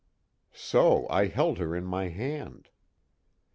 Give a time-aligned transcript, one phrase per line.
[0.55, 2.69] _So I held her in my hand.